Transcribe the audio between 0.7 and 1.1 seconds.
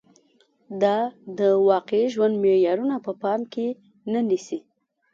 دا